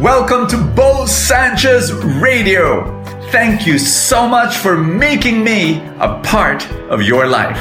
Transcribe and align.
Welcome 0.00 0.46
to 0.46 0.56
Bo 0.56 1.04
Sanchez 1.04 1.92
Radio. 1.92 3.04
Thank 3.30 3.66
you 3.66 3.78
so 3.78 4.26
much 4.26 4.56
for 4.56 4.74
making 4.74 5.44
me 5.44 5.76
a 6.00 6.18
part 6.24 6.66
of 6.88 7.02
your 7.02 7.26
life. 7.26 7.60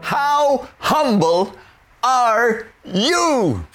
How 0.00 0.68
humble 0.78 1.56
are 2.04 2.68
you? 2.84 3.66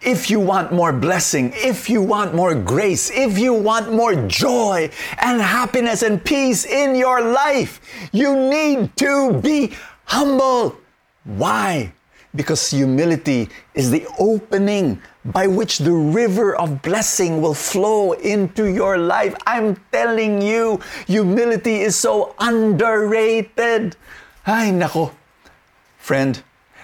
If 0.00 0.30
you 0.30 0.38
want 0.38 0.72
more 0.72 0.92
blessing, 0.92 1.52
if 1.56 1.90
you 1.90 2.00
want 2.00 2.36
more 2.36 2.54
grace, 2.54 3.10
if 3.10 3.36
you 3.36 3.52
want 3.52 3.92
more 3.92 4.14
joy 4.28 4.88
and 5.20 5.40
happiness 5.40 6.02
and 6.02 6.24
peace 6.24 6.64
in 6.64 6.94
your 6.94 7.20
life, 7.20 7.80
you 8.12 8.32
need 8.32 8.96
to 8.98 9.40
be 9.42 9.72
humble. 10.04 10.76
Why? 11.24 11.94
Because 12.34 12.70
humility 12.70 13.48
is 13.74 13.90
the 13.90 14.06
opening 14.18 15.02
by 15.24 15.46
which 15.46 15.78
the 15.78 15.92
river 15.92 16.54
of 16.56 16.80
blessing 16.82 17.42
will 17.42 17.54
flow 17.54 18.12
into 18.12 18.66
your 18.66 18.98
life. 18.98 19.34
I'm 19.46 19.76
telling 19.90 20.40
you, 20.40 20.80
humility 21.06 21.80
is 21.80 21.96
so 21.96 22.34
underrated. 22.38 23.96
Ay, 24.46 24.70
nako. 24.72 25.12
Friend, 25.98 26.40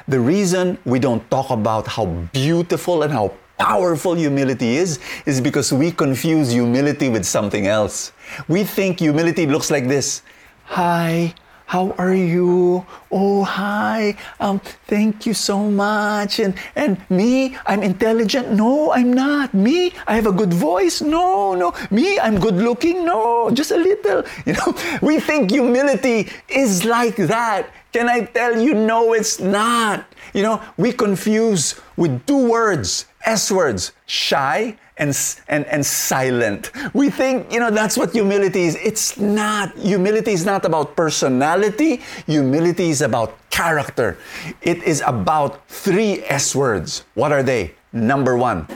the 0.08 0.20
reason 0.20 0.78
we 0.84 0.98
don't 0.98 1.28
talk 1.30 1.50
about 1.50 1.86
how 1.86 2.06
beautiful 2.32 3.02
and 3.02 3.12
how 3.12 3.32
powerful 3.58 4.14
humility 4.14 4.76
is, 4.76 4.98
is 5.24 5.40
because 5.40 5.72
we 5.72 5.90
confuse 5.90 6.50
humility 6.52 7.08
with 7.08 7.24
something 7.24 7.66
else. 7.66 8.12
We 8.48 8.64
think 8.64 9.00
humility 9.00 9.46
looks 9.46 9.70
like 9.70 9.88
this 9.88 10.22
Hi, 10.66 11.34
how 11.66 11.90
are 11.98 12.14
you? 12.14 12.86
Oh, 13.10 13.42
hi. 13.42 14.14
Um, 14.38 14.60
thank 14.86 15.26
you 15.26 15.34
so 15.34 15.68
much. 15.68 16.38
And 16.38 16.54
and 16.76 16.98
me, 17.10 17.58
I'm 17.66 17.82
intelligent. 17.82 18.52
No, 18.52 18.92
I'm 18.92 19.12
not. 19.12 19.52
Me, 19.52 19.92
I 20.06 20.14
have 20.14 20.26
a 20.26 20.32
good 20.32 20.54
voice. 20.54 21.02
No, 21.02 21.54
no. 21.54 21.74
Me, 21.90 22.18
I'm 22.18 22.38
good 22.38 22.54
looking. 22.54 23.04
No, 23.04 23.50
just 23.50 23.70
a 23.70 23.76
little. 23.76 24.22
You 24.46 24.54
know, 24.54 24.70
we 25.02 25.18
think 25.18 25.50
humility 25.50 26.30
is 26.48 26.84
like 26.84 27.16
that. 27.16 27.66
Can 27.92 28.08
I 28.08 28.26
tell 28.30 28.60
you, 28.60 28.74
no, 28.74 29.12
it's 29.12 29.40
not. 29.40 30.06
You 30.34 30.42
know, 30.42 30.62
we 30.76 30.92
confuse 30.92 31.74
with 31.96 32.24
two 32.26 32.46
words, 32.48 33.06
S 33.26 33.50
words, 33.50 33.92
shy 34.06 34.78
and, 34.96 35.14
and, 35.48 35.66
and 35.66 35.84
silent. 35.84 36.70
We 36.94 37.10
think, 37.10 37.52
you 37.52 37.60
know, 37.60 37.70
that's 37.70 37.98
what 37.98 38.12
humility 38.12 38.62
is. 38.62 38.76
It's 38.76 39.18
not. 39.18 39.76
Humility 39.76 40.32
is 40.32 40.46
not 40.46 40.64
about 40.64 40.96
personality. 40.96 42.00
Humility 42.26 42.90
is 42.90 43.02
about 43.02 43.36
character. 43.50 44.16
It 44.62 44.82
is 44.84 45.02
about 45.04 45.68
three 45.68 46.22
S 46.24 46.54
words. 46.54 47.04
What 47.14 47.32
are 47.32 47.42
they? 47.42 47.74
Number 47.92 48.36
one, 48.36 48.66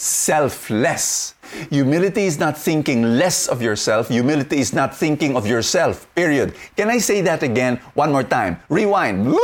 selfless. 0.00 1.34
Humility 1.68 2.24
is 2.24 2.38
not 2.38 2.56
thinking 2.56 3.02
less 3.18 3.48
of 3.48 3.60
yourself. 3.60 4.08
Humility 4.08 4.58
is 4.58 4.72
not 4.72 4.96
thinking 4.96 5.36
of 5.36 5.46
yourself, 5.46 6.06
period. 6.14 6.54
Can 6.76 6.88
I 6.88 6.98
say 6.98 7.20
that 7.20 7.42
again 7.42 7.76
one 7.94 8.10
more 8.10 8.24
time? 8.24 8.56
Rewind. 8.68 9.28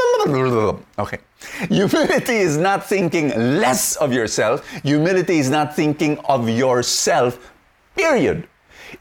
Okay. 0.98 1.18
Humility 1.68 2.36
is 2.36 2.56
not 2.56 2.84
thinking 2.86 3.28
less 3.60 3.96
of 3.96 4.12
yourself. 4.12 4.66
Humility 4.82 5.38
is 5.38 5.50
not 5.50 5.76
thinking 5.76 6.18
of 6.24 6.48
yourself, 6.48 7.38
period. 7.94 8.48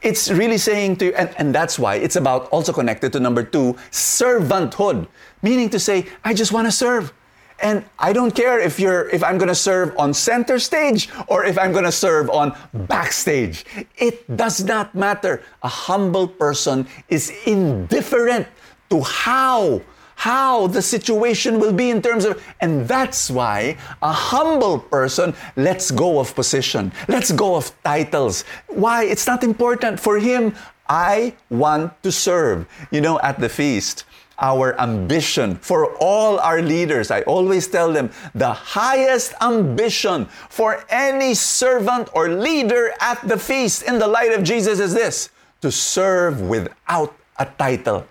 It's 0.02 0.30
really 0.30 0.58
saying 0.58 0.96
to 0.96 1.06
you, 1.06 1.14
and, 1.14 1.30
and 1.38 1.54
that's 1.54 1.78
why 1.78 1.96
it's 1.96 2.16
about 2.16 2.48
also 2.50 2.72
connected 2.72 3.12
to 3.14 3.20
number 3.20 3.42
two, 3.42 3.76
servanthood. 3.90 5.08
Meaning 5.42 5.70
to 5.70 5.80
say, 5.80 6.06
I 6.22 6.34
just 6.34 6.52
want 6.52 6.66
to 6.66 6.72
serve. 6.72 7.12
And 7.60 7.84
I 7.98 8.12
don't 8.12 8.34
care 8.34 8.58
if 8.60 8.78
you're 8.78 9.08
if 9.10 9.24
I'm 9.24 9.38
going 9.38 9.48
to 9.48 9.54
serve 9.54 9.96
on 9.98 10.12
center 10.12 10.58
stage 10.58 11.08
or 11.28 11.44
if 11.44 11.58
I'm 11.58 11.72
going 11.72 11.84
to 11.84 11.92
serve 11.92 12.28
on 12.30 12.56
backstage. 12.74 13.64
It 13.96 14.36
does 14.36 14.64
not 14.64 14.94
matter. 14.94 15.42
A 15.62 15.68
humble 15.68 16.28
person 16.28 16.86
is 17.08 17.32
indifferent 17.46 18.46
to 18.90 19.00
how 19.00 19.80
how 20.16 20.66
the 20.66 20.80
situation 20.80 21.60
will 21.60 21.72
be 21.72 21.90
in 21.90 22.00
terms 22.00 22.24
of 22.24 22.42
and 22.60 22.88
that's 22.88 23.30
why 23.30 23.76
a 24.00 24.12
humble 24.12 24.78
person 24.78 25.34
lets 25.56 25.90
go 25.90 26.18
of 26.18 26.34
position 26.34 26.90
lets 27.06 27.30
go 27.30 27.54
of 27.54 27.70
titles 27.84 28.44
why 28.68 29.04
it's 29.04 29.26
not 29.26 29.44
important 29.44 30.00
for 30.00 30.18
him 30.18 30.54
i 30.88 31.34
want 31.50 31.90
to 32.02 32.10
serve 32.10 32.66
you 32.90 33.00
know 33.00 33.18
at 33.20 33.38
the 33.38 33.48
feast 33.48 34.04
our 34.38 34.78
ambition 34.80 35.56
for 35.56 35.96
all 35.96 36.38
our 36.38 36.60
leaders. 36.60 37.10
I 37.10 37.22
always 37.22 37.66
tell 37.66 37.92
them 37.92 38.10
the 38.34 38.52
highest 38.52 39.34
ambition 39.40 40.26
for 40.48 40.84
any 40.90 41.34
servant 41.34 42.10
or 42.14 42.28
leader 42.28 42.92
at 43.00 43.26
the 43.26 43.38
feast 43.38 43.82
in 43.82 43.98
the 43.98 44.06
light 44.06 44.32
of 44.32 44.42
Jesus 44.42 44.78
is 44.78 44.92
this 44.92 45.30
to 45.62 45.72
serve 45.72 46.42
without 46.42 47.16
a 47.38 47.46
title. 47.46 48.06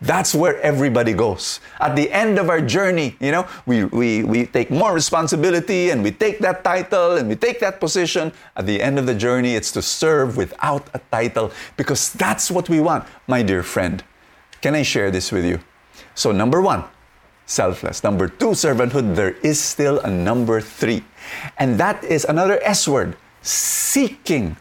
That's 0.00 0.32
where 0.32 0.60
everybody 0.60 1.12
goes. 1.12 1.58
At 1.80 1.96
the 1.96 2.10
end 2.12 2.38
of 2.38 2.48
our 2.48 2.60
journey, 2.60 3.16
you 3.18 3.32
know, 3.32 3.48
we, 3.66 3.84
we, 3.84 4.22
we 4.22 4.46
take 4.46 4.70
more 4.70 4.94
responsibility 4.94 5.90
and 5.90 6.04
we 6.04 6.12
take 6.12 6.38
that 6.38 6.62
title 6.62 7.16
and 7.16 7.28
we 7.28 7.34
take 7.34 7.58
that 7.60 7.80
position. 7.80 8.32
At 8.56 8.66
the 8.66 8.80
end 8.80 8.98
of 8.98 9.06
the 9.06 9.14
journey, 9.14 9.56
it's 9.56 9.72
to 9.72 9.82
serve 9.82 10.36
without 10.36 10.88
a 10.94 11.00
title 11.10 11.50
because 11.76 12.12
that's 12.12 12.48
what 12.48 12.68
we 12.68 12.80
want, 12.80 13.06
my 13.26 13.42
dear 13.42 13.64
friend. 13.64 14.04
Can 14.60 14.76
I 14.76 14.82
share 14.82 15.10
this 15.10 15.32
with 15.32 15.44
you? 15.44 15.58
So, 16.14 16.30
number 16.30 16.60
one, 16.60 16.84
selfless. 17.46 18.04
Number 18.04 18.28
two, 18.28 18.50
servanthood. 18.50 19.16
There 19.16 19.36
is 19.42 19.60
still 19.60 19.98
a 20.00 20.10
number 20.10 20.60
three. 20.60 21.04
And 21.58 21.78
that 21.80 22.04
is 22.04 22.24
another 22.24 22.60
S 22.62 22.86
word 22.86 23.16
seeking. 23.42 24.56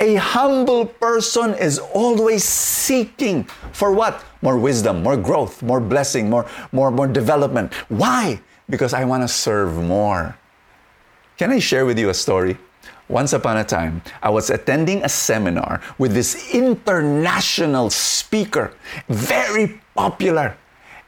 A 0.00 0.14
humble 0.14 0.86
person 0.86 1.52
is 1.54 1.78
always 1.78 2.42
seeking 2.42 3.44
for 3.72 3.92
what? 3.92 4.24
More 4.40 4.56
wisdom, 4.56 5.02
more 5.02 5.16
growth, 5.16 5.62
more 5.62 5.78
blessing, 5.78 6.30
more, 6.30 6.46
more, 6.72 6.90
more 6.90 7.06
development. 7.06 7.74
Why? 7.88 8.40
Because 8.70 8.94
I 8.94 9.04
want 9.04 9.22
to 9.22 9.28
serve 9.28 9.76
more. 9.76 10.38
Can 11.36 11.50
I 11.50 11.58
share 11.58 11.84
with 11.84 11.98
you 11.98 12.08
a 12.08 12.14
story? 12.14 12.56
Once 13.10 13.34
upon 13.34 13.58
a 13.58 13.64
time, 13.64 14.00
I 14.22 14.30
was 14.30 14.48
attending 14.48 15.02
a 15.04 15.08
seminar 15.08 15.82
with 15.98 16.14
this 16.14 16.54
international 16.54 17.90
speaker, 17.90 18.72
very 19.08 19.80
popular. 19.94 20.56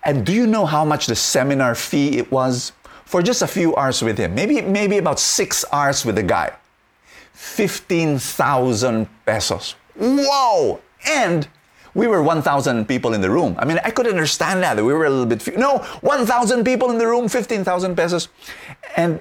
And 0.05 0.27
do 0.27 0.33
you 0.35 0.47
know 0.47 0.67
how 0.67 0.85
much 0.85 1.07
the 1.07 1.17
seminar 1.17 1.75
fee 1.75 2.19
it 2.19 2.31
was? 2.31 2.73
For 3.05 3.23
just 3.23 3.41
a 3.41 3.47
few 3.47 3.75
hours 3.77 4.03
with 4.03 4.19
him, 4.19 4.35
maybe, 4.35 4.61
maybe 4.61 4.99
about 4.99 5.21
six 5.21 5.65
hours 5.73 6.05
with 6.05 6.17
the 6.17 6.23
guy. 6.23 6.53
15,000 7.33 9.09
pesos. 9.27 9.75
Whoa! 9.97 10.81
And 11.07 11.49
we 11.95 12.07
were 12.07 12.23
1,000 12.23 12.87
people 12.87 13.13
in 13.15 13.21
the 13.21 13.31
room. 13.31 13.55
I 13.59 13.65
mean, 13.65 13.79
I 13.85 13.91
could 13.91 14.07
understand 14.07 14.63
that. 14.63 14.77
We 14.77 14.93
were 14.93 15.05
a 15.05 15.11
little 15.11 15.27
bit, 15.27 15.43
few. 15.43 15.57
no, 15.57 15.79
1,000 16.01 16.65
people 16.65 16.91
in 16.91 16.99
the 16.99 17.07
room, 17.07 17.29
15,000 17.29 17.97
pesos. 17.97 18.29
And, 18.97 19.21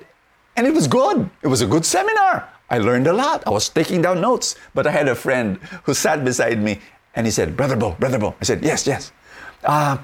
and 0.56 0.66
it 0.68 0.74
was 0.74 0.88
good. 0.88 1.30
It 1.42 1.48
was 1.48 1.62
a 1.62 1.68
good 1.68 1.86
seminar. 1.86 2.48
I 2.70 2.78
learned 2.78 3.08
a 3.08 3.14
lot. 3.14 3.44
I 3.46 3.50
was 3.50 3.68
taking 3.68 4.02
down 4.02 4.22
notes. 4.22 4.56
But 4.74 4.88
I 4.88 4.92
had 4.92 5.10
a 5.10 5.16
friend 5.16 5.58
who 5.84 5.94
sat 5.94 6.24
beside 6.24 6.62
me 6.62 6.80
and 7.14 7.28
he 7.28 7.32
said, 7.32 7.58
Brother 7.58 7.76
Bo, 7.76 7.92
Brother 8.00 8.18
Bo. 8.18 8.36
I 8.40 8.46
said, 8.46 8.64
Yes, 8.64 8.88
yes. 8.88 9.12
Uh, 9.64 9.98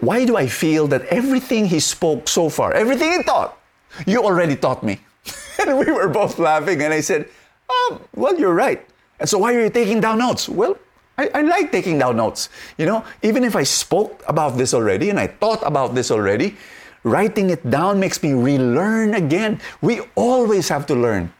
why 0.00 0.26
do 0.26 0.36
I 0.36 0.46
feel 0.46 0.86
that 0.88 1.06
everything 1.06 1.64
he 1.64 1.80
spoke 1.80 2.28
so 2.28 2.50
far, 2.50 2.74
everything 2.74 3.12
he 3.12 3.22
taught, 3.22 3.58
you 4.06 4.22
already 4.22 4.54
taught 4.54 4.82
me? 4.82 5.00
and 5.60 5.78
we 5.78 5.90
were 5.90 6.08
both 6.08 6.38
laughing, 6.38 6.82
and 6.82 6.92
I 6.92 7.00
said, 7.00 7.28
oh, 7.68 8.00
Well, 8.14 8.38
you're 8.38 8.54
right. 8.54 8.84
And 9.18 9.28
so, 9.28 9.38
why 9.38 9.54
are 9.54 9.62
you 9.64 9.70
taking 9.70 10.00
down 10.00 10.18
notes? 10.18 10.48
Well, 10.48 10.78
I, 11.18 11.30
I, 11.34 11.40
like 11.42 11.72
taking 11.72 11.98
down 11.98 12.18
notes. 12.18 12.50
You 12.76 12.84
know, 12.86 13.04
even 13.22 13.44
if 13.44 13.56
I 13.56 13.62
spoke 13.62 14.22
about 14.28 14.58
this 14.58 14.74
already 14.74 15.08
and 15.08 15.18
I 15.18 15.28
thought 15.28 15.62
about 15.64 15.94
this 15.94 16.10
already, 16.10 16.56
writing 17.04 17.48
it 17.48 17.70
down 17.70 17.98
makes 17.98 18.22
me 18.22 18.34
relearn 18.34 19.14
again. 19.14 19.60
We 19.80 20.00
always 20.14 20.68
have 20.68 20.84
to 20.86 20.94
learn. 20.94 21.32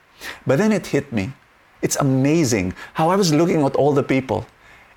But 0.46 0.56
then 0.56 0.72
it 0.72 0.86
hit 0.86 1.12
me. 1.12 1.32
It's 1.82 1.96
amazing 1.96 2.72
how 2.94 3.10
I 3.10 3.16
was 3.16 3.34
looking 3.34 3.62
at 3.62 3.76
all 3.76 3.92
the 3.92 4.02
people 4.02 4.46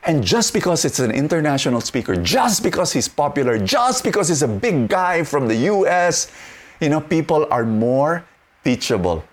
and 0.03 0.24
just 0.24 0.53
because 0.53 0.86
it's 0.86 1.00
an 1.00 1.12
international 1.12 1.81
speaker, 1.81 2.15
just 2.15 2.63
because 2.63 2.94
he's 2.94 3.07
popular, 3.07 3.59
just 3.59 4.03
because 4.03 4.30
he's 4.30 4.44
a 4.44 4.47
big 4.47 4.88
guy 4.88 5.24
from 5.24 5.47
the 5.47 5.56
US, 5.74 6.31
you 6.80 6.89
know, 6.89 7.01
people 7.01 7.47
are 7.51 7.65
more 7.65 8.25
teachable. 8.69 9.24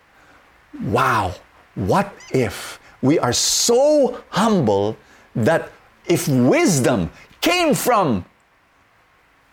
Wow, 0.83 1.35
what 1.75 2.09
if 2.33 2.81
we 3.03 3.19
are 3.19 3.33
so 3.33 4.23
humble 4.31 4.97
that 5.35 5.71
if 6.07 6.29
wisdom 6.29 7.11
came 7.41 7.75
from 7.75 8.25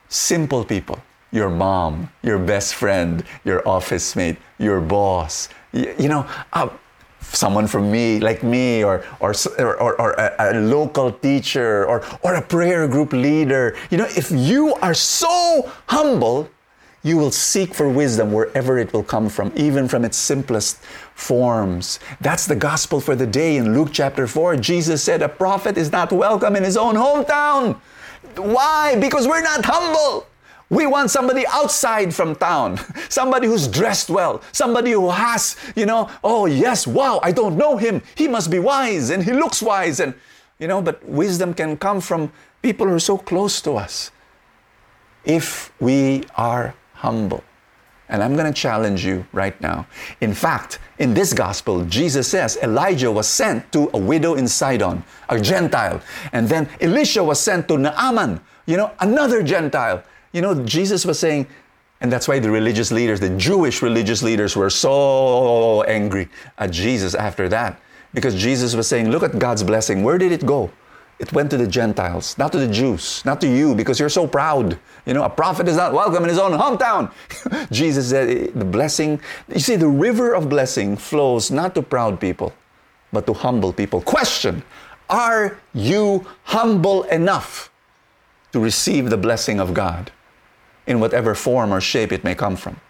simple 0.08 0.64
people, 0.64 1.00
your 1.32 1.50
mom, 1.50 2.10
your 2.22 2.40
best 2.40 2.76
friend, 2.76 3.24
your 3.44 3.68
office 3.68 4.16
mate, 4.16 4.38
your 4.58 4.80
boss, 4.80 5.50
you, 5.74 5.94
you 5.98 6.08
know, 6.08 6.26
uh, 6.54 6.70
someone 7.20 7.68
from 7.68 7.92
me, 7.92 8.20
like 8.20 8.44
me, 8.44 8.84
or, 8.84 9.04
or, 9.20 9.34
or, 9.60 10.00
or 10.00 10.12
a, 10.14 10.36
a, 10.40 10.60
local 10.60 11.12
teacher, 11.12 11.86
or, 11.86 12.04
or 12.22 12.36
a 12.36 12.42
prayer 12.42 12.88
group 12.88 13.12
leader. 13.12 13.76
You 13.90 13.98
know, 13.98 14.08
if 14.16 14.30
you 14.32 14.76
are 14.76 14.94
so 14.94 15.72
humble, 15.88 16.50
you 17.04 17.18
will 17.18 17.32
seek 17.32 17.74
for 17.74 17.90
wisdom 17.90 18.32
wherever 18.32 18.78
it 18.78 18.94
will 18.94 19.04
come 19.04 19.28
from, 19.28 19.52
even 19.56 19.90
from 19.90 20.06
its 20.06 20.16
simplest 20.16 20.78
forms. 21.14 22.00
That's 22.22 22.48
the 22.48 22.56
gospel 22.56 23.02
for 23.02 23.14
the 23.14 23.28
day 23.28 23.58
in 23.58 23.74
Luke 23.74 23.90
chapter 23.92 24.26
4. 24.26 24.56
Jesus 24.56 25.04
said, 25.04 25.22
A 25.22 25.28
prophet 25.28 25.78
is 25.78 25.92
not 25.92 26.14
welcome 26.14 26.56
in 26.56 26.64
his 26.64 26.78
own 26.78 26.96
hometown. 26.96 27.76
Why? 28.38 28.96
Because 29.00 29.28
we're 29.28 29.42
not 29.44 29.66
humble. 29.66 30.28
We 30.70 30.88
want 30.88 31.12
somebody 31.12 31.46
outside 31.48 32.16
from 32.16 32.36
town, 32.36 32.80
somebody 33.10 33.48
who's 33.48 33.68
dressed 33.68 34.10
well, 34.10 34.42
somebody 34.54 34.92
who 34.92 35.10
has, 35.10 35.58
you 35.76 35.86
know, 35.86 36.10
oh 36.24 36.46
yes, 36.46 36.88
wow, 36.88 37.20
I 37.22 37.34
don't 37.34 37.58
know 37.58 37.78
him. 37.78 38.02
He 38.16 38.30
must 38.30 38.50
be 38.50 38.60
wise 38.60 39.10
and 39.10 39.22
he 39.22 39.34
looks 39.34 39.62
wise. 39.62 40.00
And, 40.00 40.14
you 40.58 40.68
know, 40.68 40.82
but 40.82 41.06
wisdom 41.06 41.54
can 41.54 41.76
come 41.78 42.00
from 42.00 42.32
people 42.62 42.88
who 42.88 42.94
are 42.94 43.00
so 43.00 43.18
close 43.18 43.62
to 43.62 43.74
us 43.74 44.10
if 45.26 45.72
we 45.80 46.24
are 46.36 46.74
humble. 47.04 47.44
And 48.10 48.24
I'm 48.24 48.36
going 48.36 48.52
to 48.52 48.54
challenge 48.54 49.06
you 49.06 49.26
right 49.34 49.60
now. 49.62 49.88
In 50.22 50.34
fact, 50.34 50.80
in 51.00 51.14
this 51.14 51.34
gospel, 51.34 51.84
Jesus 51.86 52.28
says 52.28 52.58
Elijah 52.64 53.12
was 53.12 53.28
sent 53.28 53.72
to 53.72 53.90
a 53.94 53.98
widow 53.98 54.36
in 54.36 54.48
Sidon, 54.48 55.04
a 55.30 55.40
Gentile. 55.40 56.02
And 56.32 56.48
then 56.48 56.70
Elisha 56.80 57.24
was 57.24 57.40
sent 57.40 57.68
to 57.68 57.78
Naaman, 57.78 58.40
you 58.66 58.78
know, 58.78 58.92
another 59.00 59.44
Gentile. 59.44 60.04
You 60.32 60.42
know, 60.42 60.64
Jesus 60.64 61.06
was 61.06 61.20
saying, 61.20 61.48
and 62.02 62.12
that's 62.12 62.28
why 62.28 62.40
the 62.40 62.52
religious 62.52 62.92
leaders, 62.92 63.20
the 63.20 63.36
Jewish 63.38 63.82
religious 63.82 64.22
leaders, 64.22 64.56
were 64.56 64.70
so 64.70 65.84
angry 65.84 66.28
at 66.58 66.72
Jesus 66.72 67.16
after 67.16 67.48
that. 67.50 67.80
Because 68.14 68.36
Jesus 68.36 68.76
was 68.76 68.88
saying, 68.88 69.10
Look 69.10 69.24
at 69.24 69.40
God's 69.40 69.64
blessing. 69.64 70.04
Where 70.04 70.18
did 70.18 70.32
it 70.32 70.46
go? 70.46 70.70
It 71.24 71.32
went 71.32 71.52
to 71.52 71.58
the 71.58 71.68
Gentiles, 71.68 72.38
not 72.38 72.52
to 72.52 72.58
the 72.58 72.68
Jews, 72.68 73.24
not 73.24 73.40
to 73.40 73.48
you, 73.48 73.74
because 73.76 73.98
you're 73.98 74.10
so 74.10 74.28
proud. 74.28 74.78
You 75.06 75.14
know, 75.14 75.24
a 75.24 75.30
prophet 75.30 75.70
is 75.70 75.78
not 75.78 75.94
welcome 75.94 76.22
in 76.24 76.28
his 76.28 76.38
own 76.38 76.52
hometown. 76.52 77.14
Jesus 77.72 78.10
said, 78.10 78.30
eh, 78.30 78.52
the 78.54 78.66
blessing, 78.66 79.22
you 79.48 79.62
see, 79.62 79.78
the 79.78 79.88
river 79.88 80.34
of 80.34 80.50
blessing 80.50 80.98
flows 80.98 81.50
not 81.50 81.76
to 81.76 81.82
proud 81.82 82.20
people, 82.20 82.52
but 83.14 83.26
to 83.28 83.34
humble 83.34 83.72
people. 83.72 84.02
Question 84.02 84.64
Are 85.10 85.58
you 85.74 86.28
humble 86.44 87.04
enough 87.04 87.72
to 88.52 88.60
receive 88.60 89.10
the 89.10 89.18
blessing 89.18 89.62
of 89.62 89.74
God 89.74 90.12
in 90.88 91.00
whatever 91.00 91.36
form 91.36 91.74
or 91.74 91.80
shape 91.80 92.12
it 92.12 92.26
may 92.26 92.36
come 92.36 92.58
from? 92.58 92.82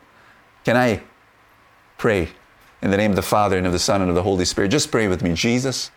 Can 0.66 0.76
I 0.76 1.04
pray 2.00 2.30
in 2.82 2.90
the 2.90 2.98
name 2.98 3.12
of 3.12 3.16
the 3.16 3.22
Father 3.22 3.60
and 3.60 3.68
of 3.68 3.74
the 3.74 3.78
Son 3.78 4.02
and 4.02 4.10
of 4.10 4.16
the 4.16 4.24
Holy 4.24 4.46
Spirit? 4.46 4.70
Just 4.70 4.90
pray 4.90 5.08
with 5.08 5.22
me. 5.22 5.36
Jesus, 5.36 5.92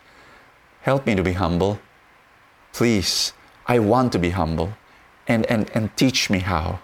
help 0.81 1.07
me 1.07 1.15
to 1.15 1.23
be 1.23 1.33
humble. 1.33 1.79
Please, 2.77 3.33
I 3.65 3.79
want 3.79 4.11
to 4.11 4.19
be 4.19 4.29
humble 4.29 4.73
and, 5.27 5.47
and, 5.47 5.67
and 5.73 5.89
teach 5.97 6.29
me 6.29 6.37
how. 6.37 6.79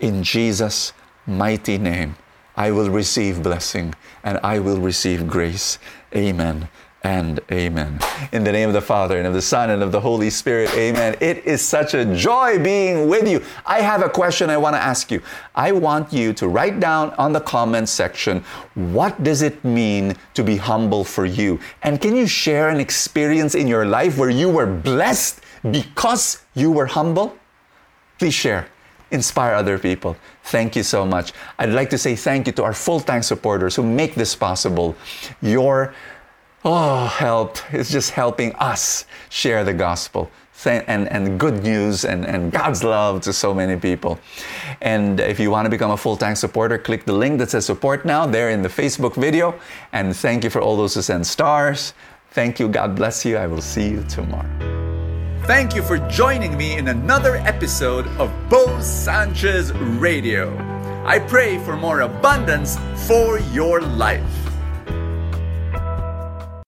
In 0.00 0.22
Jesus' 0.22 0.94
mighty 1.26 1.76
name, 1.76 2.16
I 2.56 2.70
will 2.70 2.88
receive 2.88 3.42
blessing 3.42 3.94
and 4.24 4.40
I 4.42 4.60
will 4.60 4.80
receive 4.80 5.28
grace. 5.28 5.78
Amen 6.14 6.70
and 7.06 7.38
amen. 7.52 8.00
In 8.32 8.42
the 8.42 8.50
name 8.50 8.66
of 8.68 8.74
the 8.74 8.80
Father 8.80 9.16
and 9.16 9.28
of 9.28 9.32
the 9.32 9.40
Son 9.40 9.70
and 9.70 9.80
of 9.80 9.92
the 9.92 10.00
Holy 10.00 10.28
Spirit, 10.28 10.68
amen. 10.74 11.14
It 11.20 11.44
is 11.44 11.62
such 11.62 11.94
a 11.94 12.04
joy 12.16 12.58
being 12.58 13.08
with 13.08 13.28
you. 13.28 13.44
I 13.64 13.80
have 13.80 14.02
a 14.02 14.08
question 14.08 14.50
I 14.50 14.56
want 14.56 14.74
to 14.74 14.82
ask 14.82 15.12
you. 15.12 15.22
I 15.54 15.70
want 15.70 16.12
you 16.12 16.32
to 16.32 16.48
write 16.48 16.80
down 16.80 17.10
on 17.10 17.32
the 17.32 17.40
comment 17.40 17.88
section 17.88 18.42
what 18.74 19.22
does 19.22 19.40
it 19.42 19.64
mean 19.64 20.16
to 20.34 20.42
be 20.42 20.56
humble 20.56 21.04
for 21.04 21.24
you? 21.24 21.60
And 21.84 22.00
can 22.00 22.16
you 22.16 22.26
share 22.26 22.70
an 22.70 22.80
experience 22.80 23.54
in 23.54 23.68
your 23.68 23.86
life 23.86 24.18
where 24.18 24.30
you 24.30 24.50
were 24.50 24.66
blessed 24.66 25.40
because 25.70 26.42
you 26.54 26.72
were 26.72 26.86
humble? 26.86 27.38
Please 28.18 28.34
share 28.34 28.66
inspire 29.12 29.54
other 29.54 29.78
people. 29.78 30.16
Thank 30.42 30.74
you 30.74 30.82
so 30.82 31.06
much. 31.06 31.32
I'd 31.60 31.70
like 31.70 31.90
to 31.90 31.98
say 31.98 32.16
thank 32.16 32.48
you 32.48 32.52
to 32.54 32.64
our 32.64 32.72
full 32.72 32.98
time 32.98 33.22
supporters 33.22 33.76
who 33.76 33.84
make 33.84 34.16
this 34.16 34.34
possible. 34.34 34.96
Your 35.40 35.94
oh, 36.64 37.06
help 37.06 37.58
It's 37.72 37.90
just 37.90 38.10
helping 38.10 38.54
us 38.56 39.06
share 39.28 39.64
the 39.64 39.74
gospel 39.74 40.30
and, 40.64 41.08
and 41.08 41.38
good 41.38 41.62
news 41.62 42.04
and, 42.04 42.24
and 42.24 42.50
God's 42.50 42.82
love 42.82 43.20
to 43.22 43.32
so 43.32 43.54
many 43.54 43.76
people. 43.78 44.18
And 44.80 45.20
if 45.20 45.38
you 45.38 45.50
want 45.50 45.66
to 45.66 45.70
become 45.70 45.90
a 45.90 45.96
full 45.96 46.16
time 46.16 46.34
supporter, 46.34 46.78
click 46.78 47.04
the 47.04 47.12
link 47.12 47.38
that 47.38 47.50
says 47.50 47.66
support 47.66 48.04
now 48.04 48.26
there 48.26 48.50
in 48.50 48.62
the 48.62 48.68
Facebook 48.68 49.14
video. 49.14 49.54
And 49.92 50.16
thank 50.16 50.44
you 50.44 50.50
for 50.50 50.60
all 50.60 50.76
those 50.76 50.94
who 50.94 51.02
send 51.02 51.26
stars. 51.26 51.94
Thank 52.30 52.58
you. 52.58 52.68
God 52.68 52.96
bless 52.96 53.24
you. 53.24 53.36
I 53.36 53.46
will 53.46 53.62
see 53.62 53.88
you 53.88 54.02
tomorrow. 54.04 54.48
Thank 55.44 55.76
you 55.76 55.82
for 55.82 55.98
joining 56.08 56.56
me 56.56 56.76
in 56.76 56.88
another 56.88 57.36
episode 57.36 58.08
of 58.18 58.32
Bo 58.48 58.80
Sanchez 58.80 59.72
Radio. 59.72 60.50
I 61.06 61.20
pray 61.20 61.58
for 61.64 61.76
more 61.76 62.00
abundance 62.00 62.76
for 63.06 63.38
your 63.38 63.80
life. 63.80 64.45